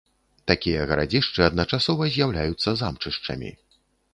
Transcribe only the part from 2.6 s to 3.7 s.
замчышчамі.